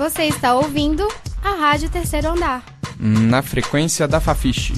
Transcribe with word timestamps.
Você 0.00 0.22
está 0.22 0.54
ouvindo 0.54 1.06
a 1.44 1.50
Rádio 1.50 1.90
Terceiro 1.90 2.28
Andar. 2.28 2.64
Na 2.98 3.42
frequência 3.42 4.08
da 4.08 4.18
Fafiche. 4.18 4.72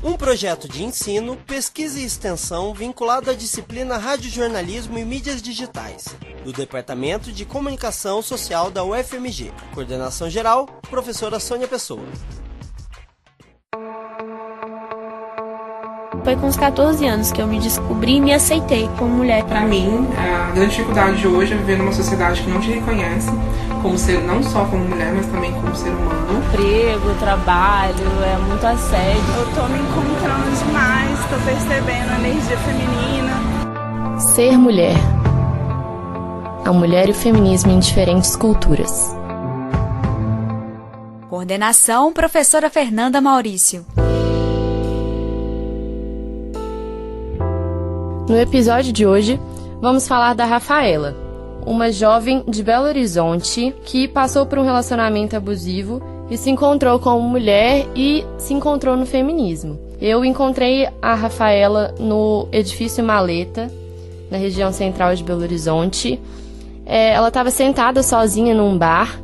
Um 0.00 0.16
projeto 0.16 0.68
de 0.68 0.84
ensino, 0.84 1.36
pesquisa 1.38 1.98
e 1.98 2.04
extensão 2.04 2.72
vinculado 2.72 3.32
à 3.32 3.34
disciplina 3.34 3.98
Radiojornalismo 3.98 4.96
e 4.96 5.04
Mídias 5.04 5.42
Digitais, 5.42 6.04
do 6.44 6.52
Departamento 6.52 7.32
de 7.32 7.44
Comunicação 7.44 8.22
Social 8.22 8.70
da 8.70 8.84
UFMG. 8.84 9.50
Coordenação 9.74 10.30
geral, 10.30 10.66
professora 10.88 11.40
Sônia 11.40 11.66
Pessoa. 11.66 12.06
Foi 16.28 16.36
com 16.36 16.46
os 16.46 16.56
14 16.58 17.06
anos 17.06 17.32
que 17.32 17.40
eu 17.40 17.46
me 17.46 17.58
descobri 17.58 18.16
e 18.16 18.20
me 18.20 18.34
aceitei 18.34 18.86
como 18.98 19.14
mulher. 19.14 19.44
Para 19.44 19.62
mim, 19.62 20.06
a 20.14 20.50
grande 20.50 20.72
dificuldade 20.72 21.16
de 21.22 21.26
hoje 21.26 21.54
é 21.54 21.56
viver 21.56 21.78
numa 21.78 21.90
sociedade 21.90 22.42
que 22.42 22.50
não 22.50 22.60
te 22.60 22.70
reconhece 22.70 23.30
como 23.80 23.96
ser 23.96 24.20
não 24.20 24.42
só 24.42 24.66
como 24.66 24.84
mulher, 24.84 25.10
mas 25.14 25.24
também 25.24 25.50
como 25.54 25.74
ser 25.74 25.88
humano. 25.88 26.44
Emprego, 26.52 27.14
trabalho, 27.18 27.94
é 28.22 28.36
muito 28.46 28.66
assédio. 28.66 29.22
Eu 29.38 29.46
tô 29.54 29.68
me 29.68 29.78
encontrando 29.78 30.66
demais, 30.66 31.18
tô 31.30 31.36
percebendo 31.46 32.12
a 32.12 32.18
energia 32.18 32.58
feminina. 32.58 34.20
Ser 34.20 34.58
mulher. 34.58 34.96
A 36.62 36.72
mulher 36.74 37.08
e 37.08 37.12
o 37.12 37.14
feminismo 37.14 37.72
em 37.72 37.78
diferentes 37.78 38.36
culturas. 38.36 39.16
Coordenação 41.30 42.12
Professora 42.12 42.68
Fernanda 42.68 43.18
Maurício. 43.18 43.86
No 48.28 48.38
episódio 48.38 48.92
de 48.92 49.06
hoje, 49.06 49.40
vamos 49.80 50.06
falar 50.06 50.34
da 50.34 50.44
Rafaela, 50.44 51.16
uma 51.64 51.90
jovem 51.90 52.44
de 52.46 52.62
Belo 52.62 52.84
Horizonte 52.84 53.74
que 53.86 54.06
passou 54.06 54.44
por 54.44 54.58
um 54.58 54.64
relacionamento 54.64 55.34
abusivo 55.34 56.02
e 56.28 56.36
se 56.36 56.50
encontrou 56.50 56.98
como 56.98 57.26
mulher 57.26 57.86
e 57.96 58.26
se 58.36 58.52
encontrou 58.52 58.98
no 58.98 59.06
feminismo. 59.06 59.80
Eu 59.98 60.26
encontrei 60.26 60.86
a 61.00 61.14
Rafaela 61.14 61.94
no 61.98 62.46
edifício 62.52 63.02
Maleta, 63.02 63.72
na 64.30 64.36
região 64.36 64.74
central 64.74 65.14
de 65.14 65.24
Belo 65.24 65.40
Horizonte. 65.40 66.20
É, 66.84 67.14
ela 67.14 67.28
estava 67.28 67.50
sentada 67.50 68.02
sozinha 68.02 68.54
num 68.54 68.76
bar 68.76 69.18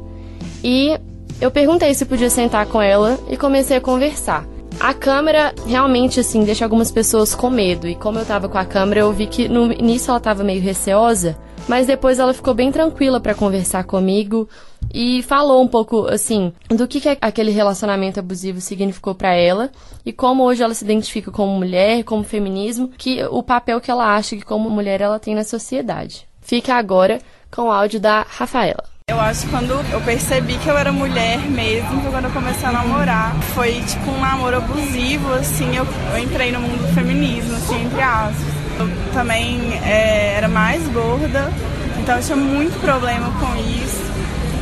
e 0.63 0.99
eu 1.43 1.51
perguntei 1.51 1.93
se 1.93 2.07
podia 2.07 2.31
sentar 2.31 2.65
com 2.65 2.81
ela 2.81 3.19
e 3.29 3.37
comecei 3.37 3.77
a 3.77 3.83
conversar. 3.83 4.54
A 4.81 4.93
câmera 4.93 5.55
realmente, 5.67 6.21
assim, 6.21 6.45
deixa 6.45 6.65
algumas 6.65 6.91
pessoas 6.91 7.35
com 7.35 7.49
medo. 7.49 7.89
E 7.89 7.95
como 7.95 8.19
eu 8.19 8.27
tava 8.27 8.49
com 8.49 8.59
a 8.59 8.65
câmera, 8.65 9.01
eu 9.01 9.13
vi 9.13 9.27
que 9.27 9.49
no 9.49 9.73
início 9.73 10.11
ela 10.11 10.21
tava 10.21 10.45
meio 10.45 10.61
receosa, 10.61 11.37
mas 11.67 11.87
depois 11.87 12.19
ela 12.19 12.35
ficou 12.35 12.55
bem 12.55 12.71
tranquila 12.71 13.21
para 13.21 13.35
conversar 13.35 13.85
comigo 13.85 14.49
e 14.93 15.23
falou 15.23 15.63
um 15.63 15.69
pouco, 15.69 16.07
assim, 16.07 16.53
do 16.69 16.87
que, 16.87 17.01
que 17.01 17.19
aquele 17.21 17.51
relacionamento 17.51 18.21
abusivo 18.21 18.61
significou 18.61 19.15
para 19.15 19.33
ela 19.35 19.71
e 20.05 20.13
como 20.13 20.45
hoje 20.45 20.63
ela 20.63 20.75
se 20.75 20.85
identifica 20.85 21.31
como 21.31 21.57
mulher, 21.57 22.05
como 22.05 22.23
feminismo, 22.23 22.89
que 22.89 23.25
o 23.25 23.43
papel 23.43 23.81
que 23.81 23.91
ela 23.91 24.15
acha 24.15 24.37
que 24.37 24.43
como 24.43 24.69
mulher 24.69 25.01
ela 25.01 25.19
tem 25.19 25.35
na 25.35 25.45
sociedade. 25.45 26.27
Fica 26.41 26.75
agora 26.75 27.21
com 27.51 27.63
o 27.63 27.71
áudio 27.71 27.99
da 27.99 28.27
Rafaela. 28.29 28.94
Eu 29.07 29.21
acho 29.21 29.43
que 29.43 29.51
quando 29.51 29.73
eu 29.93 30.01
percebi 30.01 30.57
que 30.57 30.67
eu 30.67 30.79
era 30.79 30.91
mulher 30.91 31.39
mesmo, 31.39 32.01
foi 32.01 32.11
quando 32.11 32.25
eu 32.25 32.31
comecei 32.31 32.67
a 32.67 32.73
namorar. 32.73 33.37
Foi 33.55 33.83
tipo 33.83 34.11
um 34.11 34.19
namoro 34.19 34.57
abusivo, 34.57 35.31
assim, 35.35 35.77
eu, 35.77 35.87
eu 36.11 36.19
entrei 36.19 36.51
no 36.51 36.61
mundo 36.61 36.89
do 36.89 36.95
feminismo, 36.95 37.55
assim, 37.55 37.85
entre 37.85 38.01
aspas. 38.01 38.47
Eu 38.81 38.91
também 39.13 39.79
é, 39.85 40.37
era 40.39 40.49
mais 40.49 40.83
gorda, 40.89 41.53
então 42.01 42.17
eu 42.17 42.23
tinha 42.23 42.37
muito 42.37 42.81
problema 42.81 43.31
com 43.39 43.55
isso. 43.85 44.03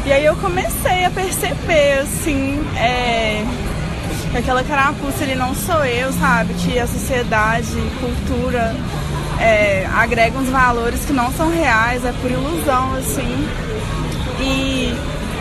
E 0.04 0.12
aí 0.12 0.24
eu 0.24 0.34
comecei 0.34 1.04
a 1.04 1.10
perceber, 1.10 2.00
assim, 2.00 2.60
é, 2.76 3.44
que 4.32 4.38
aquela 4.38 4.64
carapuça 4.64 5.22
ele 5.22 5.36
não 5.36 5.54
sou 5.54 5.84
eu, 5.84 6.12
sabe? 6.14 6.52
Que 6.54 6.80
a 6.80 6.86
sociedade, 6.88 7.70
cultura, 8.00 8.74
é, 9.40 9.86
agrega 9.94 10.36
uns 10.36 10.48
valores 10.48 11.04
que 11.04 11.12
não 11.12 11.32
são 11.32 11.48
reais, 11.48 12.04
é 12.04 12.12
por 12.20 12.28
ilusão, 12.28 12.92
assim. 12.94 13.48
E 14.40 14.94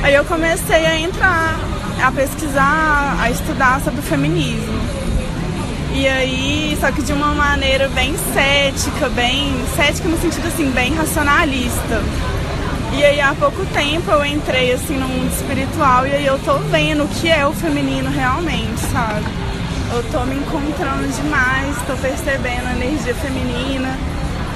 aí 0.03 0.13
eu 0.13 0.25
comecei 0.25 0.85
a 0.85 0.99
entrar, 0.99 1.59
a 2.01 2.11
pesquisar, 2.11 3.17
a 3.19 3.29
estudar 3.29 3.81
sobre 3.81 3.99
o 3.99 4.03
feminismo. 4.03 5.01
E 5.93 6.07
aí, 6.07 6.77
só 6.79 6.89
que 6.91 7.01
de 7.01 7.11
uma 7.11 7.33
maneira 7.33 7.89
bem 7.89 8.15
cética, 8.33 9.09
bem 9.09 9.53
cética 9.75 10.07
no 10.07 10.17
sentido 10.19 10.47
assim, 10.47 10.71
bem 10.71 10.95
racionalista. 10.95 12.01
E 12.93 13.03
aí 13.03 13.21
há 13.21 13.33
pouco 13.33 13.65
tempo 13.67 14.11
eu 14.11 14.25
entrei 14.25 14.73
assim 14.73 14.97
no 14.97 15.07
mundo 15.07 15.31
espiritual 15.31 16.05
e 16.05 16.11
aí 16.11 16.25
eu 16.25 16.37
tô 16.39 16.57
vendo 16.57 17.03
o 17.03 17.07
que 17.07 17.29
é 17.29 17.45
o 17.45 17.53
feminino 17.53 18.09
realmente, 18.09 18.79
sabe? 18.91 19.25
Eu 19.93 20.03
tô 20.11 20.25
me 20.25 20.35
encontrando 20.35 21.07
demais, 21.07 21.75
tô 21.87 21.95
percebendo 21.97 22.67
a 22.67 22.71
energia 22.73 23.15
feminina. 23.15 23.97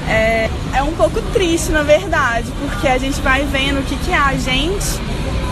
É, 0.07 0.49
é 0.73 0.83
um 0.83 0.93
pouco 0.93 1.21
triste, 1.33 1.71
na 1.71 1.83
verdade, 1.83 2.51
porque 2.59 2.87
a 2.87 2.97
gente 2.97 3.19
vai 3.21 3.43
vendo 3.45 3.79
o 3.79 3.83
que, 3.83 3.95
que 3.97 4.11
é 4.11 4.17
a 4.17 4.33
gente 4.33 4.99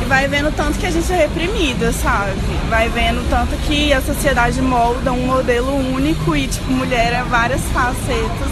e 0.03 0.05
vai 0.05 0.27
vendo 0.27 0.53
tanto 0.55 0.77
que 0.77 0.85
a 0.85 0.91
gente 0.91 1.11
é 1.11 1.15
reprimida, 1.15 1.91
sabe? 1.93 2.33
Vai 2.69 2.89
vendo 2.89 3.27
tanto 3.29 3.55
que 3.65 3.93
a 3.93 4.01
sociedade 4.01 4.61
molda 4.61 5.11
um 5.11 5.25
modelo 5.25 5.73
único 5.93 6.35
e, 6.35 6.47
tipo, 6.47 6.71
mulher 6.71 7.13
é 7.13 7.23
várias 7.23 7.61
facetas. 7.71 8.49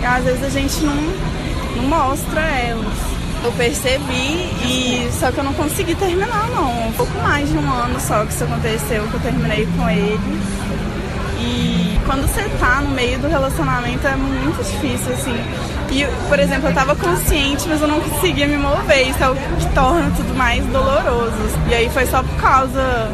E 0.00 0.04
às 0.06 0.24
vezes 0.24 0.44
a 0.44 0.48
gente 0.48 0.80
não, 0.82 0.96
não 1.76 1.84
mostra 1.84 2.40
elas. 2.40 3.08
Eu 3.44 3.52
percebi 3.52 4.50
e 4.64 5.10
só 5.12 5.30
que 5.30 5.38
eu 5.38 5.44
não 5.44 5.52
consegui 5.54 5.94
terminar 5.94 6.48
não. 6.50 6.88
Um 6.88 6.92
pouco 6.92 7.16
mais 7.20 7.48
de 7.48 7.56
um 7.56 7.70
ano 7.70 8.00
só 8.00 8.24
que 8.24 8.32
isso 8.32 8.44
aconteceu, 8.44 9.06
que 9.08 9.14
eu 9.14 9.20
terminei 9.20 9.68
com 9.76 9.88
ele. 9.88 10.40
E 11.38 11.67
quando 12.08 12.26
você 12.26 12.48
tá 12.58 12.80
no 12.80 12.88
meio 12.92 13.18
do 13.18 13.28
relacionamento 13.28 14.06
é 14.06 14.16
muito 14.16 14.64
difícil, 14.64 15.12
assim. 15.12 15.36
E, 15.90 16.06
por 16.26 16.40
exemplo, 16.40 16.70
eu 16.70 16.74
tava 16.74 16.96
consciente, 16.96 17.68
mas 17.68 17.82
eu 17.82 17.86
não 17.86 18.00
conseguia 18.00 18.46
me 18.46 18.56
mover. 18.56 19.10
Isso 19.10 19.22
é 19.22 19.28
o 19.28 19.34
que 19.34 19.74
torna 19.74 20.10
tudo 20.16 20.34
mais 20.34 20.64
doloroso. 20.64 21.36
E 21.68 21.74
aí 21.74 21.90
foi 21.90 22.06
só 22.06 22.22
por 22.22 22.34
causa 22.36 23.10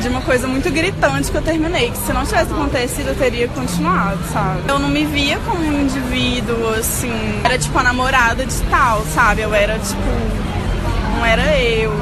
de 0.00 0.08
uma 0.08 0.22
coisa 0.22 0.48
muito 0.48 0.70
gritante 0.70 1.30
que 1.30 1.36
eu 1.36 1.42
terminei. 1.42 1.90
Que 1.90 1.98
se 1.98 2.12
não 2.14 2.24
tivesse 2.24 2.50
acontecido, 2.50 3.08
eu 3.08 3.16
teria 3.16 3.48
continuado, 3.48 4.18
sabe? 4.32 4.62
Eu 4.66 4.78
não 4.78 4.88
me 4.88 5.04
via 5.04 5.38
como 5.44 5.62
um 5.62 5.82
indivíduo, 5.82 6.70
assim. 6.70 7.42
Era 7.44 7.58
tipo 7.58 7.78
a 7.78 7.82
namorada 7.82 8.46
de 8.46 8.60
tal, 8.70 9.04
sabe? 9.14 9.42
Eu 9.42 9.52
era 9.52 9.78
tipo. 9.78 10.00
Não 11.18 11.26
era 11.26 11.54
eu. 11.58 11.92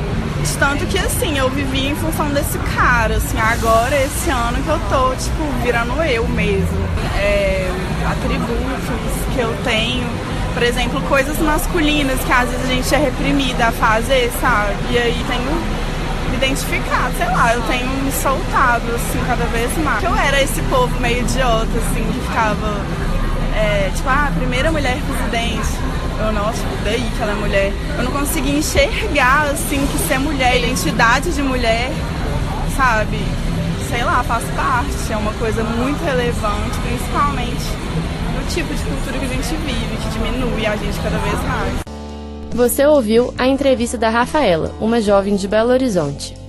De 0.46 0.56
tanto 0.58 0.86
que 0.86 0.98
assim, 0.98 1.36
eu 1.36 1.50
vivi 1.50 1.88
em 1.88 1.96
função 1.96 2.28
desse 2.30 2.56
cara, 2.74 3.16
assim, 3.16 3.38
agora 3.38 3.94
esse 3.96 4.30
ano 4.30 4.62
que 4.62 4.68
eu 4.68 4.80
tô, 4.88 5.14
tipo, 5.16 5.42
virando 5.62 6.00
eu 6.04 6.26
mesmo. 6.28 6.88
É, 7.18 7.68
atributos 8.08 9.34
que 9.34 9.40
eu 9.40 9.54
tenho, 9.64 10.06
por 10.54 10.62
exemplo, 10.62 11.00
coisas 11.02 11.36
masculinas 11.40 12.18
que 12.20 12.32
às 12.32 12.48
vezes 12.48 12.64
a 12.64 12.74
gente 12.74 12.94
é 12.94 12.98
reprimida 12.98 13.66
a 13.66 13.72
fazer, 13.72 14.30
sabe? 14.40 14.72
E 14.90 14.98
aí 14.98 15.24
tenho 15.28 15.50
me 16.30 16.36
identificado, 16.36 17.12
sei 17.18 17.26
lá, 17.26 17.52
eu 17.52 17.62
tenho 17.62 17.88
me 17.88 18.12
soltado, 18.12 18.84
assim, 18.94 19.20
cada 19.26 19.44
vez 19.46 19.76
mais. 19.78 20.02
Eu 20.04 20.14
era 20.14 20.40
esse 20.40 20.62
povo 20.62 20.98
meio 21.00 21.20
idiota, 21.20 21.66
assim, 21.76 22.04
que 22.12 22.20
ficava, 22.20 22.80
é, 23.54 23.90
tipo, 23.94 24.08
ah, 24.08 24.30
primeira 24.36 24.70
mulher 24.70 24.96
presidente 25.06 25.95
eu, 26.18 26.32
nossa, 26.32 26.62
daí 26.84 27.00
que 27.16 27.22
ela 27.22 27.32
é 27.32 27.34
mulher. 27.34 27.72
Eu 27.98 28.04
não 28.04 28.12
consegui 28.12 28.58
enxergar, 28.58 29.50
assim, 29.50 29.86
que 29.86 29.98
ser 30.08 30.18
mulher, 30.18 30.58
identidade 30.58 31.32
de 31.32 31.42
mulher, 31.42 31.90
sabe? 32.76 33.18
Sei 33.88 34.02
lá, 34.02 34.22
faz 34.24 34.44
parte, 34.56 35.12
é 35.12 35.16
uma 35.16 35.32
coisa 35.34 35.62
muito 35.62 36.02
relevante, 36.04 36.78
principalmente 36.86 37.86
no 38.34 38.46
tipo 38.50 38.74
de 38.74 38.82
cultura 38.82 39.18
que 39.18 39.24
a 39.24 39.28
gente 39.28 39.56
vive, 39.56 39.96
que 39.96 40.08
diminui 40.10 40.66
a 40.66 40.76
gente 40.76 40.98
cada 41.00 41.18
vez 41.18 41.42
mais. 41.42 41.86
Você 42.54 42.86
ouviu 42.86 43.34
a 43.36 43.46
entrevista 43.46 43.98
da 43.98 44.08
Rafaela, 44.08 44.74
uma 44.80 45.00
jovem 45.00 45.36
de 45.36 45.46
Belo 45.46 45.70
Horizonte. 45.70 46.45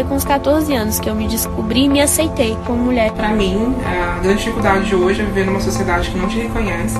Foi 0.00 0.08
com 0.08 0.14
os 0.14 0.24
14 0.24 0.74
anos 0.74 0.98
que 0.98 1.10
eu 1.10 1.14
me 1.14 1.28
descobri 1.28 1.84
e 1.84 1.88
me 1.88 2.00
aceitei 2.00 2.56
como 2.66 2.84
mulher. 2.84 3.12
Para 3.12 3.28
mim, 3.34 3.76
a 3.84 4.18
grande 4.20 4.38
dificuldade 4.38 4.86
de 4.86 4.94
hoje 4.94 5.20
é 5.20 5.26
viver 5.26 5.44
numa 5.44 5.60
sociedade 5.60 6.08
que 6.08 6.16
não 6.16 6.26
te 6.26 6.38
reconhece 6.38 6.98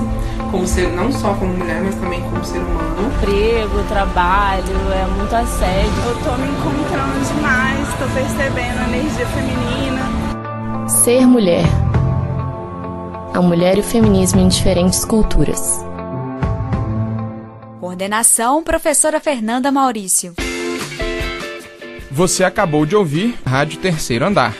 como 0.51 0.67
ser 0.67 0.87
não 0.89 1.11
só 1.11 1.33
como 1.33 1.51
mulher, 1.51 1.81
mas 1.81 1.95
também 1.95 2.21
como 2.21 2.45
ser 2.45 2.59
humano. 2.59 3.11
Emprego, 3.17 3.83
trabalho, 3.89 4.63
é 4.93 5.07
muito 5.17 5.35
assédio. 5.35 5.91
Eu 6.05 6.15
tô 6.17 6.37
me 6.37 6.47
encontrando 6.47 7.25
demais, 7.25 7.87
tô 7.97 8.05
percebendo 8.13 8.79
a 8.79 8.87
energia 8.87 9.25
feminina. 9.25 10.87
Ser 10.87 11.25
mulher. 11.25 11.65
A 13.33 13.41
mulher 13.41 13.77
e 13.77 13.79
o 13.79 13.83
feminismo 13.83 14.41
em 14.41 14.47
diferentes 14.47 15.03
culturas. 15.03 15.83
Coordenação 17.79 18.61
Professora 18.63 19.19
Fernanda 19.19 19.71
Maurício. 19.71 20.35
Você 22.11 22.43
acabou 22.43 22.85
de 22.85 22.93
ouvir 22.93 23.37
Rádio 23.45 23.79
Terceiro 23.79 24.25
Andar. 24.25 24.53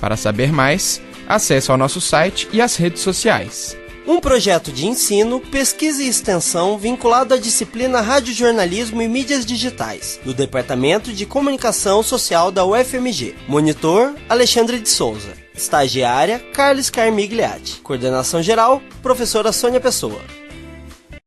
Para 0.00 0.16
saber 0.16 0.50
mais, 0.50 1.00
acesse 1.28 1.70
ao 1.70 1.76
nosso 1.76 2.00
site 2.00 2.48
e 2.52 2.60
as 2.60 2.76
redes 2.76 3.02
sociais. 3.02 3.76
Um 4.06 4.18
projeto 4.18 4.72
de 4.72 4.86
ensino, 4.86 5.40
pesquisa 5.40 6.02
e 6.02 6.08
extensão 6.08 6.78
vinculado 6.78 7.34
à 7.34 7.36
disciplina 7.36 8.00
Radiojornalismo 8.00 9.02
e 9.02 9.08
Mídias 9.08 9.44
Digitais, 9.44 10.20
do 10.24 10.32
Departamento 10.32 11.12
de 11.12 11.26
Comunicação 11.26 12.02
Social 12.02 12.50
da 12.50 12.64
UFMG. 12.64 13.34
Monitor, 13.46 14.14
Alexandre 14.28 14.78
de 14.78 14.88
Souza. 14.88 15.34
Estagiária, 15.54 16.38
Carlos 16.54 16.88
Carmigliati. 16.88 17.80
Coordenação 17.82 18.42
geral, 18.42 18.80
professora 19.02 19.52
Sônia 19.52 19.80
Pessoa. 19.80 20.20